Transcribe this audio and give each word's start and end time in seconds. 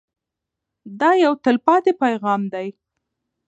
دا 0.99 1.09
یو 1.23 1.33
تلپاتې 1.43 1.91
پیغام 2.01 2.41
دی. 2.53 2.67